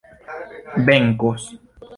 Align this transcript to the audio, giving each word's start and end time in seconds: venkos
venkos 0.85 1.43